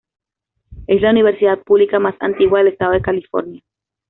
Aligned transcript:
Es 0.87 0.99
la 0.99 1.11
universidad 1.11 1.59
pública 1.63 1.99
más 1.99 2.15
antigua 2.21 2.57
del 2.57 2.69
estado 2.73 2.93
de 2.93 3.03
California. 3.03 3.61